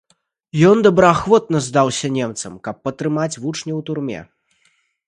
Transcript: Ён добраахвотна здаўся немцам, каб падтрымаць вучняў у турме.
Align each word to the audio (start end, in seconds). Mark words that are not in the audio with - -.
Ён 0.69 0.77
добраахвотна 0.87 1.61
здаўся 1.67 2.07
немцам, 2.17 2.57
каб 2.69 2.75
падтрымаць 2.89 3.31
вучняў 3.47 3.75
у 3.85 3.89
турме. 3.93 4.21